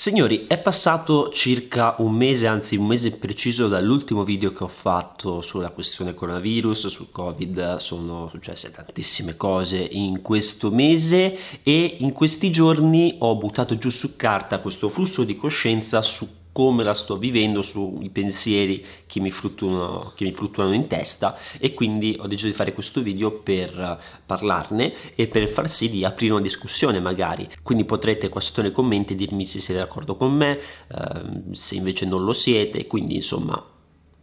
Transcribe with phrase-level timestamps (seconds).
[0.00, 5.42] Signori, è passato circa un mese, anzi un mese preciso dall'ultimo video che ho fatto
[5.42, 12.50] sulla questione coronavirus, sul covid, sono successe tantissime cose in questo mese e in questi
[12.50, 17.62] giorni ho buttato giù su carta questo flusso di coscienza su come la sto vivendo,
[17.62, 22.52] sui pensieri che mi, fluttuano, che mi fluttuano in testa e quindi ho deciso di
[22.52, 27.48] fare questo video per parlarne e per far sì di aprire una discussione magari.
[27.62, 31.22] Quindi potrete qua sotto nei commenti dirmi se siete d'accordo con me, eh,
[31.52, 33.64] se invece non lo siete, quindi insomma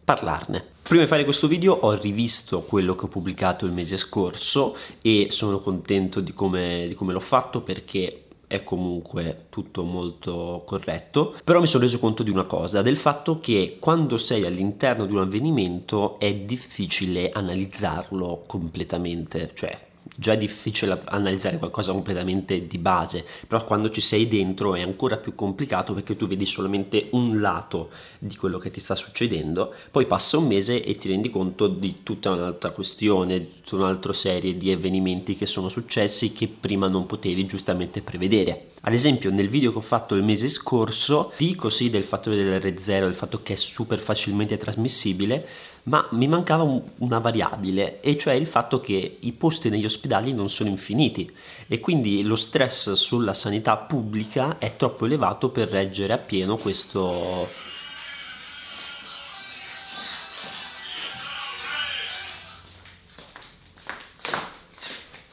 [0.03, 0.75] parlarne.
[0.83, 5.27] Prima di fare questo video ho rivisto quello che ho pubblicato il mese scorso e
[5.31, 11.59] sono contento di come, di come l'ho fatto perché è comunque tutto molto corretto, però
[11.59, 15.19] mi sono reso conto di una cosa, del fatto che quando sei all'interno di un
[15.19, 23.63] avvenimento è difficile analizzarlo completamente, cioè già è difficile analizzare qualcosa completamente di base, però
[23.63, 27.89] quando ci sei dentro è ancora più complicato perché tu vedi solamente un lato
[28.19, 31.97] di quello che ti sta succedendo, poi passa un mese e ti rendi conto di
[32.03, 37.05] tutta un'altra questione, di tutta un'altra serie di avvenimenti che sono successi che prima non
[37.05, 38.71] potevi giustamente prevedere.
[38.87, 43.01] Ad esempio nel video che ho fatto il mese scorso dico sì del fattore dell'R0,
[43.01, 45.45] del fatto che è super facilmente trasmissibile,
[45.83, 50.31] ma mi mancava un, una variabile, e cioè il fatto che i posti negli ospedali
[50.31, 51.29] non sono infiniti
[51.67, 57.49] e quindi lo stress sulla sanità pubblica è troppo elevato per reggere appieno questo...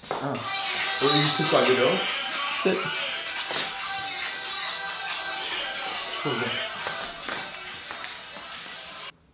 [0.09, 0.37] Ah,
[0.99, 1.91] sono visto qua, vero?
[2.61, 3.04] Sì.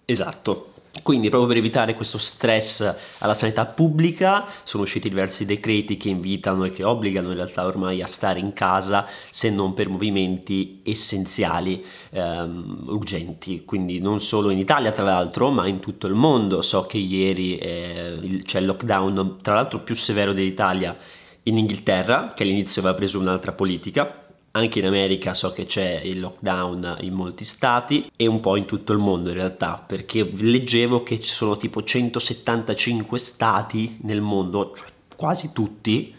[0.04, 0.72] Esatto,
[1.04, 6.64] quindi proprio per evitare questo stress alla sanità pubblica sono usciti diversi decreti che invitano
[6.64, 11.84] e che obbligano in realtà ormai a stare in casa se non per movimenti essenziali,
[12.10, 16.60] ehm, urgenti, quindi non solo in Italia tra l'altro ma in tutto il mondo.
[16.60, 20.96] So che ieri eh, c'è il lockdown tra l'altro più severo dell'Italia
[21.44, 24.19] in Inghilterra che all'inizio aveva preso un'altra politica
[24.52, 28.64] anche in America so che c'è il lockdown in molti stati e un po' in
[28.64, 34.72] tutto il mondo in realtà, perché leggevo che ci sono tipo 175 stati nel mondo,
[34.74, 36.14] cioè quasi tutti,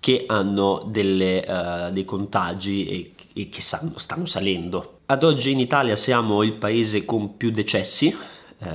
[0.00, 5.00] che hanno delle, uh, dei contagi e, e che stanno, stanno, salendo.
[5.06, 8.16] Ad oggi in Italia siamo il paese con più decessi,
[8.58, 8.66] uh,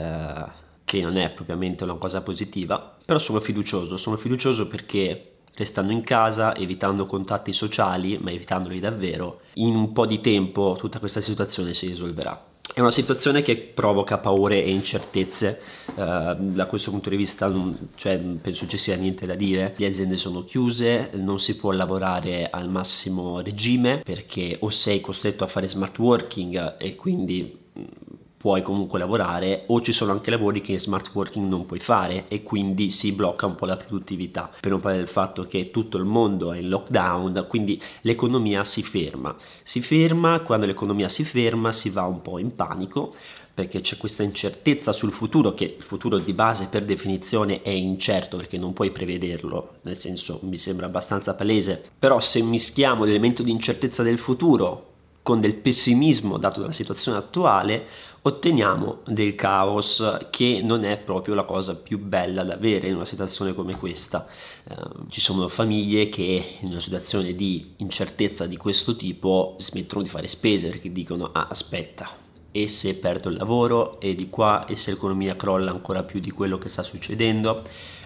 [0.86, 6.04] che non è propriamente una cosa positiva, però sono fiducioso, sono fiducioso perché restando in
[6.04, 11.74] casa, evitando contatti sociali, ma evitandoli davvero, in un po' di tempo tutta questa situazione
[11.74, 12.52] si risolverà.
[12.74, 15.60] È una situazione che provoca paure e incertezze,
[15.94, 19.86] uh, da questo punto di vista non, cioè, penso ci sia niente da dire, le
[19.86, 25.48] aziende sono chiuse, non si può lavorare al massimo regime perché o sei costretto a
[25.48, 27.63] fare smart working e quindi
[28.44, 32.44] puoi comunque lavorare o ci sono anche lavori che smart working non puoi fare e
[32.44, 34.52] quindi si blocca un po' la produttività.
[34.60, 38.84] Per non parlare del fatto che tutto il mondo è in lockdown quindi l'economia si
[38.84, 39.34] ferma.
[39.64, 43.14] Si ferma quando l'economia si ferma si va un po' in panico
[43.54, 48.36] perché c'è questa incertezza sul futuro che il futuro di base per definizione è incerto
[48.36, 53.52] perché non puoi prevederlo, nel senso mi sembra abbastanza palese, però se mischiamo l'elemento di
[53.52, 54.92] incertezza del futuro
[55.24, 57.86] con del pessimismo dato dalla situazione attuale,
[58.24, 63.06] otteniamo del caos che non è proprio la cosa più bella da avere in una
[63.06, 64.28] situazione come questa.
[64.66, 64.76] Eh,
[65.10, 70.28] ci sono famiglie che in una situazione di incertezza di questo tipo smettono di fare
[70.28, 72.10] spese perché dicono ah aspetta
[72.52, 76.30] e se perdo il lavoro e di qua e se l'economia crolla ancora più di
[76.30, 77.64] quello che sta succedendo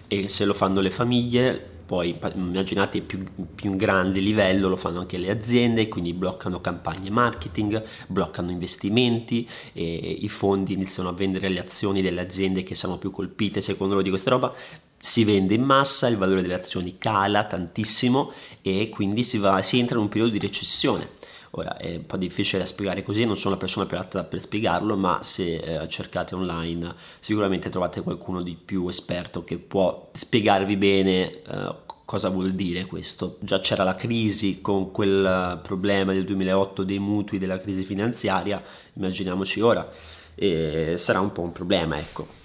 [0.08, 3.24] e se lo fanno le famiglie poi immaginate più,
[3.56, 10.28] più grande livello lo fanno anche le aziende, quindi bloccano campagne marketing, bloccano investimenti, i
[10.28, 14.10] fondi iniziano a vendere le azioni delle aziende che sono più colpite secondo loro di
[14.10, 14.54] questa roba,
[15.00, 19.80] si vende in massa, il valore delle azioni cala tantissimo e quindi si, va, si
[19.80, 21.16] entra in un periodo di recessione.
[21.52, 24.40] Ora è un po' difficile da spiegare così, non sono la persona più adatta per
[24.40, 30.76] spiegarlo, ma se eh, cercate online sicuramente trovate qualcuno di più esperto che può spiegarvi
[30.76, 31.76] bene eh,
[32.08, 33.36] cosa vuol dire questo.
[33.42, 38.64] Già c'era la crisi con quel problema del 2008 dei mutui, della crisi finanziaria,
[38.94, 39.92] immaginiamoci ora,
[40.34, 42.36] e sarà un po' un problema, ecco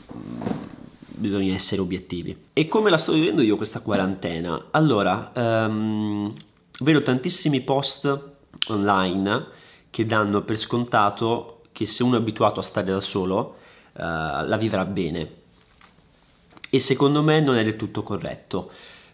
[1.22, 2.36] bisogna essere obiettivi.
[2.52, 4.66] E come la sto vivendo io questa quarantena?
[4.72, 6.34] Allora, um,
[6.80, 8.30] vedo tantissimi post
[8.66, 9.46] online
[9.90, 13.58] che danno per scontato che se uno è abituato a stare da solo
[13.92, 15.40] uh, la vivrà bene
[16.68, 18.70] e secondo me non è del tutto corretto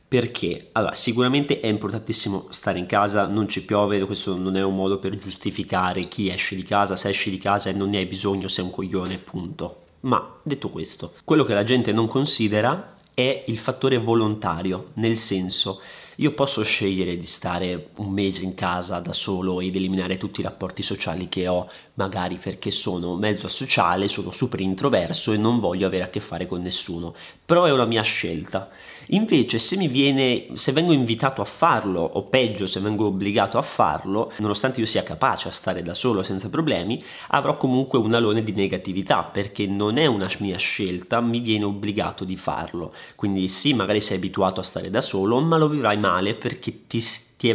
[0.09, 0.71] Perché?
[0.73, 4.99] Allora, sicuramente è importantissimo stare in casa, non ci piove, questo non è un modo
[4.99, 8.49] per giustificare chi esce di casa, se esci di casa e non ne hai bisogno
[8.49, 9.83] sei un coglione, punto.
[10.01, 15.81] Ma detto questo, quello che la gente non considera è il fattore volontario, nel senso
[16.21, 20.43] io posso scegliere di stare un mese in casa da solo ed eliminare tutti i
[20.43, 25.87] rapporti sociali che ho, magari perché sono mezzo asociale, sono super introverso e non voglio
[25.87, 28.69] avere a che fare con nessuno, però è una mia scelta.
[29.11, 33.63] Invece se mi viene, se vengo invitato a farlo, o peggio se vengo obbligato a
[33.63, 38.43] farlo, nonostante io sia capace a stare da solo senza problemi, avrò comunque un alone
[38.43, 42.93] di negatività perché non è una mia scelta, mi viene obbligato di farlo.
[43.15, 47.03] Quindi sì, magari sei abituato a stare da solo, ma lo vivrai male perché ti,
[47.37, 47.55] ti,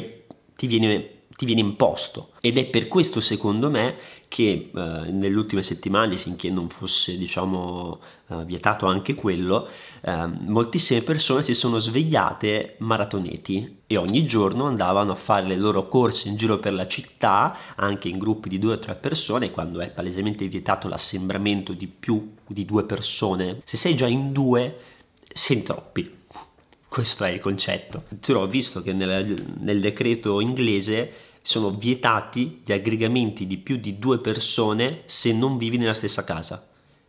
[0.56, 2.30] ti viene ti viene imposto.
[2.40, 3.96] Ed è per questo secondo me
[4.28, 4.80] che eh,
[5.12, 9.68] nelle ultime settimane finché non fosse diciamo eh, vietato anche quello
[10.02, 15.88] eh, moltissime persone si sono svegliate maratoneti e ogni giorno andavano a fare le loro
[15.88, 19.80] corse in giro per la città anche in gruppi di due o tre persone quando
[19.82, 23.60] è palesemente vietato l'assembramento di più di due persone.
[23.66, 24.78] Se sei già in due
[25.32, 26.22] sei troppi
[26.94, 28.04] questo è il concetto.
[28.22, 31.12] Tu ho visto che nel, nel decreto inglese
[31.42, 36.68] sono vietati gli aggregamenti di più di due persone se non vivi nella stessa casa.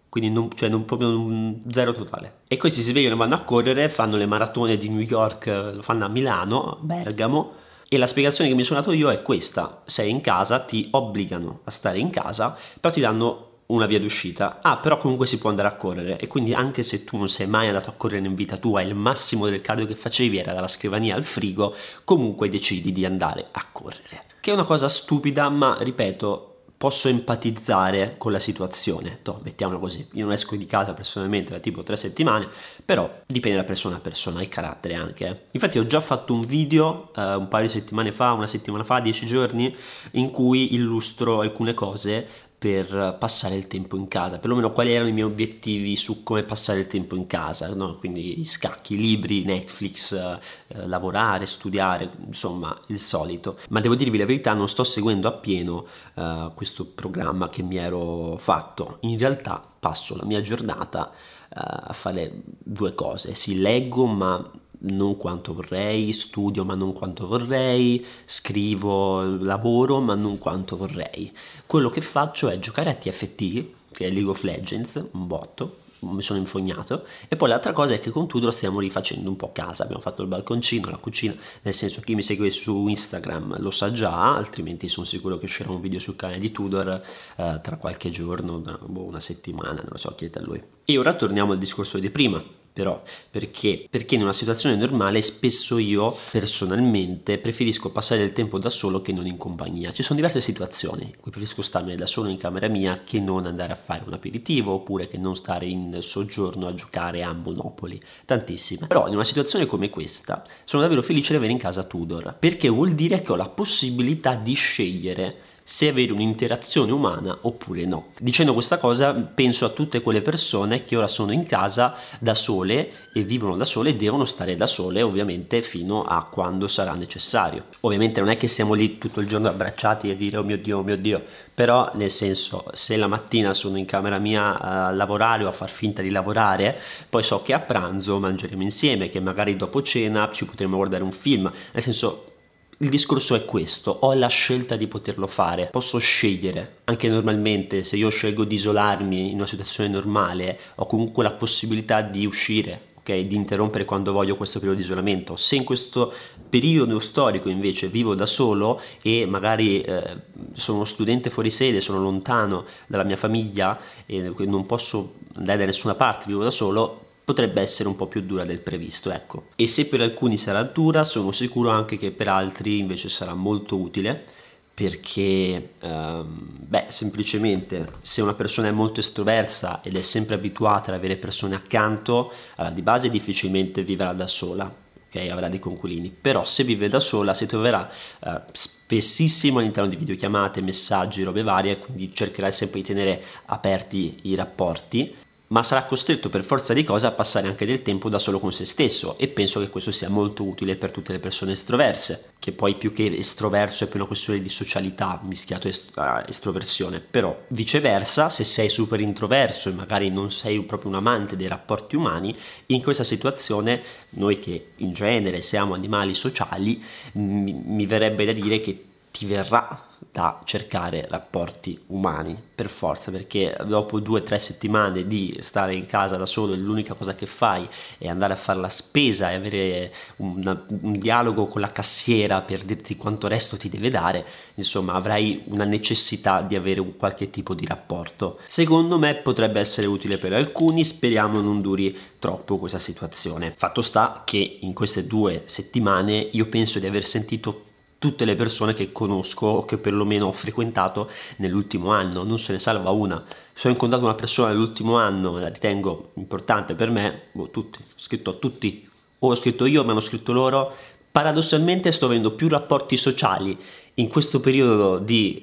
[0.09, 2.39] Quindi non, cioè non proprio un zero totale.
[2.49, 6.07] E questi si svegliano, vanno a correre, fanno le maratone di New York, lo fanno
[6.07, 7.53] a Milano, Bergamo.
[7.87, 11.61] E la spiegazione che mi sono dato io è questa: sei in casa, ti obbligano
[11.65, 14.59] a stare in casa, però ti danno una via d'uscita.
[14.63, 17.47] Ah, però comunque si può andare a correre e quindi anche se tu non sei
[17.47, 20.53] mai andato a correre in vita tua e il massimo del cardio che facevi era
[20.53, 21.75] dalla scrivania al frigo,
[22.05, 24.25] comunque decidi di andare a correre.
[24.41, 29.21] Che è una cosa stupida, ma ripeto, posso empatizzare con la situazione.
[29.25, 30.07] No, mettiamolo così.
[30.13, 32.47] Io non esco di casa personalmente da tipo tre settimane,
[32.85, 35.27] però dipende da persona a persona, il carattere anche.
[35.27, 35.41] Eh.
[35.53, 39.01] Infatti ho già fatto un video eh, un paio di settimane fa, una settimana fa,
[39.01, 39.75] dieci giorni,
[40.13, 42.29] in cui illustro alcune cose
[42.65, 46.79] per passare il tempo in casa, perlomeno quali erano i miei obiettivi su come passare
[46.79, 47.97] il tempo in casa, no?
[47.99, 53.59] quindi scacchi, libri, Netflix, eh, lavorare, studiare, insomma il solito.
[53.69, 55.85] Ma devo dirvi la verità, non sto seguendo appieno
[56.15, 61.93] eh, questo programma che mi ero fatto, in realtà passo la mia giornata eh, a
[61.93, 64.51] fare due cose, sì leggo ma
[64.85, 71.33] non quanto vorrei, studio ma non quanto vorrei, scrivo, lavoro ma non quanto vorrei.
[71.67, 76.23] Quello che faccio è giocare a TFT, che è League of Legends, un botto, mi
[76.23, 77.07] sono infognato.
[77.29, 80.23] E poi l'altra cosa è che con Tudor stiamo rifacendo un po' casa abbiamo fatto
[80.23, 84.89] il balconcino, la cucina nel senso chi mi segue su Instagram lo sa già altrimenti
[84.89, 87.03] sono sicuro che uscirà un video sul canale di Tudor
[87.37, 90.63] eh, tra qualche giorno boh, una settimana non lo so chiedete a lui.
[90.85, 92.43] E ora torniamo al discorso di prima
[92.75, 93.01] però
[93.31, 93.87] perché?
[93.89, 99.13] Perché in una situazione normale spesso io personalmente preferisco passare del tempo da solo che
[99.13, 99.93] non in compagnia.
[99.93, 103.47] Ci sono diverse situazioni in cui preferisco starmene da solo in camera mia che non
[103.47, 108.03] andare a fare un aperitivo oppure che non stare in soggiorno a giocare a Monopoli,
[108.25, 108.89] tantissime.
[108.89, 112.69] Però in una situazione come questa sono davvero felice di avere in casa Tudor perché
[112.69, 118.09] vuol dire che ho la possibilità di scegliere se avere un'interazione umana oppure no.
[118.21, 122.91] Dicendo questa cosa penso a tutte quelle persone che ora sono in casa da sole
[123.15, 127.65] e vivono da sole e devono stare da sole ovviamente fino a quando sarà necessario.
[127.81, 130.79] Ovviamente non è che siamo lì tutto il giorno abbracciati e dire oh mio Dio,
[130.79, 131.23] oh mio Dio,
[131.55, 135.71] però nel senso se la mattina sono in camera mia a lavorare o a far
[135.71, 136.79] finta di lavorare,
[137.09, 141.13] poi so che a pranzo mangeremo insieme, che magari dopo cena ci potremo guardare un
[141.13, 142.33] film, nel senso
[142.79, 146.79] il discorso è questo, ho la scelta di poterlo fare, posso scegliere.
[146.85, 152.01] Anche normalmente se io scelgo di isolarmi in una situazione normale, ho comunque la possibilità
[152.01, 153.17] di uscire, ok?
[153.21, 155.37] Di interrompere quando voglio questo periodo di isolamento.
[155.37, 156.13] Se in questo
[156.51, 160.17] periodo storico invece vivo da solo e magari eh,
[160.55, 165.65] sono uno studente fuori sede, sono lontano dalla mia famiglia e non posso andare da
[165.67, 169.47] nessuna parte, vivo da solo, potrebbe essere un po' più dura del previsto, ecco.
[169.57, 173.77] E se per alcuni sarà dura, sono sicuro anche che per altri invece sarà molto
[173.77, 174.43] utile
[174.75, 180.99] perché ehm, beh, semplicemente se una persona è molto estroversa ed è sempre abituata ad
[180.99, 185.31] avere persone accanto, allora di base difficilmente vivrà da sola, ok?
[185.31, 187.89] Avrà dei conculini, però se vive da sola si troverà
[188.19, 194.35] eh, spessissimo all'interno di videochiamate, messaggi, robe varie, quindi cercherà sempre di tenere aperti i
[194.35, 198.39] rapporti ma sarà costretto per forza di cosa a passare anche del tempo da solo
[198.39, 202.33] con se stesso e penso che questo sia molto utile per tutte le persone estroverse,
[202.39, 207.39] che poi più che estroverso è più una questione di socialità mischiato a estroversione, però
[207.49, 212.35] viceversa se sei super introverso e magari non sei proprio un amante dei rapporti umani,
[212.67, 216.83] in questa situazione noi che in genere siamo animali sociali
[217.13, 218.85] mi, mi verrebbe da dire che
[219.17, 225.37] ti verrà da cercare rapporti umani per forza perché dopo due o tre settimane di
[225.39, 228.69] stare in casa da solo e l'unica cosa che fai è andare a fare la
[228.69, 233.89] spesa e avere una, un dialogo con la cassiera per dirti quanto resto ti deve
[233.89, 238.41] dare insomma avrai una necessità di avere un qualche tipo di rapporto.
[238.49, 243.55] Secondo me potrebbe essere utile per alcuni speriamo non duri troppo questa situazione.
[243.57, 247.73] Fatto sta che in queste due settimane io penso di aver sentito
[248.05, 252.59] tutte le persone che conosco o che perlomeno ho frequentato nell'ultimo anno, non se ne
[252.59, 253.25] salva una.
[253.55, 257.87] Se ho incontrato una persona nell'ultimo anno, la ritengo importante per me, boh, tutti, ho
[257.97, 258.87] scritto a tutti,
[259.21, 260.75] o ho scritto io, mi hanno scritto loro,
[261.11, 263.59] paradossalmente sto avendo più rapporti sociali
[263.95, 265.43] in questo periodo di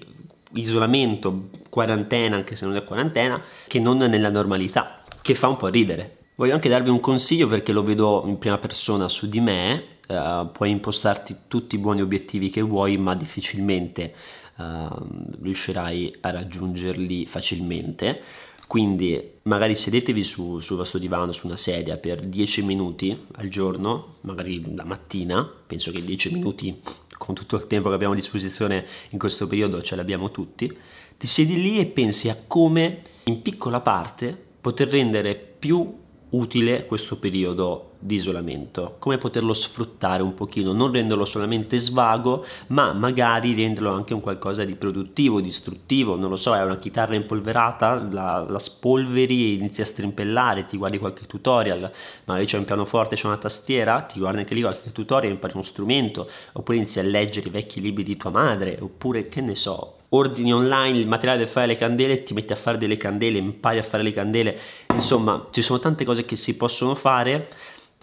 [0.54, 5.70] isolamento, quarantena, anche se non è quarantena, che non nella normalità, che fa un po'
[5.70, 6.18] ridere.
[6.42, 10.52] Voglio anche darvi un consiglio perché lo vedo in prima persona su di me, uh,
[10.52, 14.12] puoi impostarti tutti i buoni obiettivi che vuoi, ma difficilmente
[14.58, 14.64] uh,
[15.40, 18.24] riuscirai a raggiungerli facilmente.
[18.66, 24.16] Quindi magari sedetevi su, sul vostro divano, su una sedia per 10 minuti al giorno,
[24.22, 26.82] magari la mattina, penso che 10 minuti
[27.20, 30.76] con tutto il tempo che abbiamo a disposizione in questo periodo ce l'abbiamo tutti,
[31.20, 36.00] ti siedi lì e pensi a come in piccola parte poter rendere più
[36.32, 42.94] utile questo periodo di isolamento, come poterlo sfruttare un pochino, non renderlo solamente svago, ma
[42.94, 47.16] magari renderlo anche un qualcosa di produttivo, di istruttivo, non lo so, è una chitarra
[47.16, 51.92] impolverata, la, la spolveri e inizi a strimpellare, ti guardi qualche tutorial,
[52.26, 55.64] magari c'è un pianoforte, c'è una tastiera, ti guardi anche lì qualche tutorial, impari uno
[55.64, 59.98] strumento, oppure inizi a leggere i vecchi libri di tua madre, oppure che ne so,
[60.14, 63.78] ordini online il materiale per fare le candele, ti metti a fare delle candele, impari
[63.78, 64.60] a fare le candele,
[64.94, 67.48] insomma ci sono tante cose che si possono fare,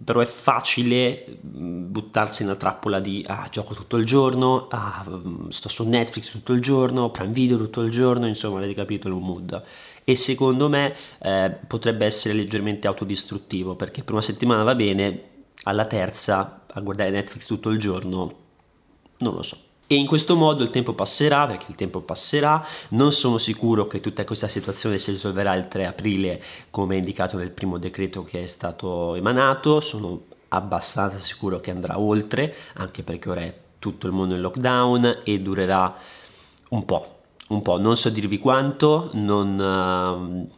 [0.02, 5.48] però è facile mm, buttarsi nella trappola di ah, gioco tutto il giorno, ah, mm,
[5.48, 9.14] sto su Netflix tutto il giorno, Prime Video tutto il giorno, insomma avete capito il
[9.14, 9.62] mood.
[10.04, 15.22] E secondo me eh, potrebbe essere leggermente autodistruttivo perché per una settimana va bene,
[15.64, 18.34] alla terza a guardare Netflix tutto il giorno,
[19.18, 19.67] non lo so.
[19.90, 24.00] E in questo modo il tempo passerà, perché il tempo passerà, non sono sicuro che
[24.00, 28.46] tutta questa situazione si risolverà il 3 aprile come indicato nel primo decreto che è
[28.46, 34.34] stato emanato, sono abbastanza sicuro che andrà oltre, anche perché ora è tutto il mondo
[34.34, 35.96] in lockdown e durerà
[36.68, 40.46] un po', un po', non so dirvi quanto, non...
[40.50, 40.56] Uh,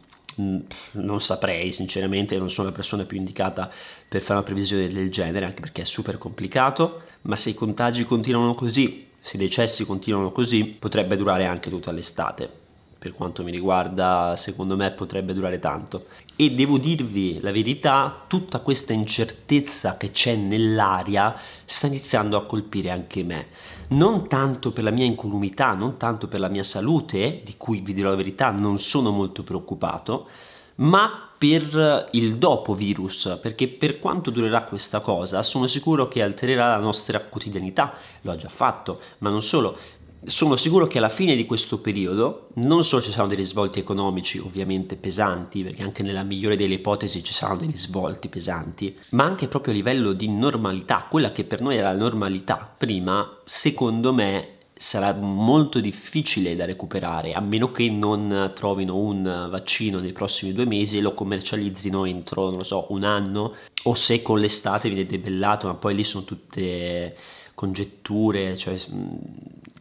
[0.93, 3.69] non saprei sinceramente, non sono la persona più indicata
[4.07, 8.05] per fare una previsione del genere, anche perché è super complicato, ma se i contagi
[8.05, 12.59] continuano così se i decessi continuano così potrebbe durare anche tutta l'estate.
[12.97, 16.05] Per quanto mi riguarda, secondo me potrebbe durare tanto.
[16.35, 21.35] E devo dirvi la verità, tutta questa incertezza che c'è nell'aria
[21.65, 23.47] sta iniziando a colpire anche me.
[23.89, 27.93] Non tanto per la mia incolumità, non tanto per la mia salute, di cui vi
[27.93, 30.27] dirò la verità, non sono molto preoccupato,
[30.75, 36.67] ma per il dopo virus, perché per quanto durerà questa cosa, sono sicuro che altererà
[36.67, 39.75] la nostra quotidianità, lo ha già fatto, ma non solo.
[40.23, 44.37] Sono sicuro che alla fine di questo periodo non solo ci saranno dei risvolti economici
[44.37, 49.47] ovviamente pesanti, perché anche nella migliore delle ipotesi ci saranno dei risvolti pesanti, ma anche
[49.47, 54.59] proprio a livello di normalità, quella che per noi era la normalità prima, secondo me
[54.81, 60.65] sarà molto difficile da recuperare a meno che non trovino un vaccino nei prossimi due
[60.65, 65.67] mesi e lo commercializzino entro, non so, un anno o se con l'estate viene debellato,
[65.67, 67.15] ma poi lì sono tutte
[67.53, 68.75] congetture, cioè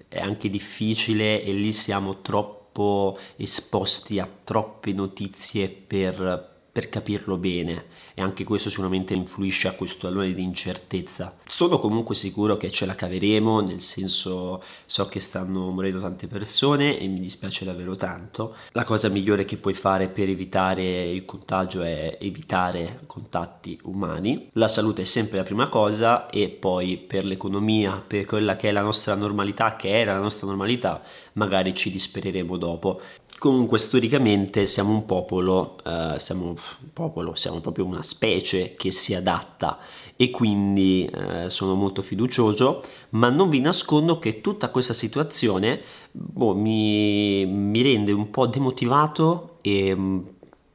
[0.06, 7.86] è anche difficile e lì siamo troppo esposti a troppe notizie per per capirlo bene
[8.14, 11.36] e anche questo sicuramente influisce a questo allora di incertezza.
[11.46, 16.98] Sono comunque sicuro che ce la caveremo, nel senso so che stanno morendo tante persone
[16.98, 18.54] e mi dispiace davvero tanto.
[18.72, 24.48] La cosa migliore che puoi fare per evitare il contagio è evitare contatti umani.
[24.52, 28.72] La salute è sempre la prima cosa e poi per l'economia, per quella che è
[28.72, 31.02] la nostra normalità, che era la nostra normalità,
[31.40, 33.00] magari ci dispereremo dopo.
[33.38, 36.56] Comunque storicamente siamo un popolo, eh, siamo un
[36.92, 39.78] popolo, siamo proprio una specie che si adatta
[40.14, 45.80] e quindi eh, sono molto fiducioso, ma non vi nascondo che tutta questa situazione
[46.12, 50.18] boh, mi, mi, rende un po' demotivato e mm,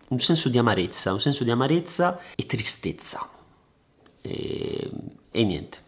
[0.08, 3.30] un senso di amarezza, un senso di amarezza e tristezza.
[4.22, 4.90] E,
[5.30, 5.85] e niente.